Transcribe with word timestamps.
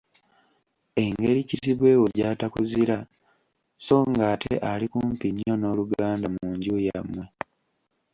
Engeri 1.03 1.41
kizibwe 1.49 1.91
wo 2.01 2.07
gy’atakuzira 2.15 2.97
so 3.85 3.97
ng’ate 4.09 4.53
ali 4.71 4.85
kumpi 4.91 5.27
nnyo 5.31 5.53
n’oluganda 5.57 6.27
mu 6.35 6.45
nju 6.55 6.75
yammwe. 6.87 7.23